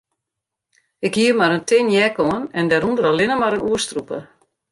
[1.09, 4.21] Ik hie mar in tin jack oan en dêrûnder allinnich mar in oerstrûper.